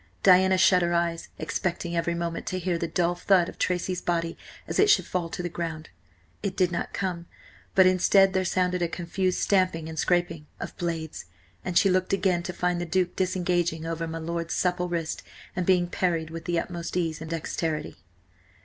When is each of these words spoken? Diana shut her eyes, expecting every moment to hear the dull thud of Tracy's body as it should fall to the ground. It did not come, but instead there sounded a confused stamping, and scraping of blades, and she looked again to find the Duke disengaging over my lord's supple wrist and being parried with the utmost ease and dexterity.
Diana 0.23 0.57
shut 0.57 0.81
her 0.81 0.95
eyes, 0.95 1.29
expecting 1.37 1.95
every 1.95 2.15
moment 2.15 2.47
to 2.47 2.57
hear 2.57 2.79
the 2.79 2.87
dull 2.87 3.13
thud 3.13 3.47
of 3.47 3.59
Tracy's 3.59 4.01
body 4.01 4.35
as 4.67 4.79
it 4.79 4.89
should 4.89 5.05
fall 5.05 5.29
to 5.29 5.43
the 5.43 5.47
ground. 5.47 5.91
It 6.41 6.57
did 6.57 6.71
not 6.71 6.91
come, 6.91 7.27
but 7.75 7.85
instead 7.85 8.33
there 8.33 8.43
sounded 8.43 8.81
a 8.81 8.87
confused 8.87 9.39
stamping, 9.39 9.87
and 9.87 9.99
scraping 9.99 10.47
of 10.59 10.75
blades, 10.77 11.25
and 11.63 11.77
she 11.77 11.87
looked 11.91 12.13
again 12.13 12.41
to 12.41 12.51
find 12.51 12.81
the 12.81 12.85
Duke 12.87 13.15
disengaging 13.15 13.85
over 13.85 14.07
my 14.07 14.17
lord's 14.17 14.55
supple 14.55 14.89
wrist 14.89 15.21
and 15.55 15.67
being 15.67 15.85
parried 15.85 16.31
with 16.31 16.45
the 16.45 16.57
utmost 16.59 16.97
ease 16.97 17.21
and 17.21 17.29
dexterity. 17.29 17.97